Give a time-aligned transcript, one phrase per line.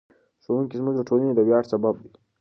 [0.43, 2.11] ښوونکي زموږ د ټولنې د ویاړ سبب دي.